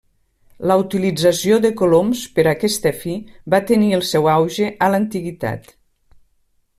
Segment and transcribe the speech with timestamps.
[0.69, 3.13] La utilització de coloms per a aquesta fi
[3.55, 5.73] va tenir el seu auge en l'Antiguitat.